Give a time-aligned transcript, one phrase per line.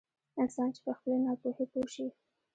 [0.41, 2.07] انسان چې په خپلې ناپوهي پوه شي.